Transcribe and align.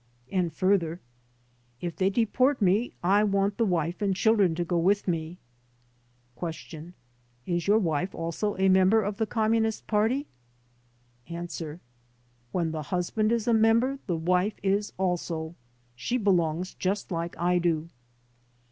And 0.31 0.51
further: 0.51 0.99
"If 1.79 1.95
they 1.95 2.09
deport 2.09 2.59
me 2.59 2.91
I 3.03 3.23
want 3.23 3.57
the 3.57 3.67
wife 3.67 4.01
and 4.01 4.15
children 4.15 4.55
to 4.55 4.65
go 4.65 4.79
with 4.79 5.07
me." 5.07 5.37
Q. 6.39 6.93
"Is 7.45 7.67
your 7.67 7.77
wife 7.77 8.15
also 8.15 8.57
a 8.57 8.67
member 8.67 9.03
of 9.03 9.17
the 9.17 9.27
Communist 9.27 9.85
Party? 9.85 10.25
A. 11.29 11.47
"When 12.51 12.71
the 12.71 12.81
husband 12.81 13.31
is 13.31 13.47
a 13.47 13.53
member 13.53 13.99
the 14.07 14.17
wife 14.17 14.55
is 14.63 14.91
also. 14.97 15.53
She 15.95 16.17
belongs 16.17 16.73
just 16.73 17.11
like 17.11 17.37
I 17.37 17.59
do." 17.59 17.87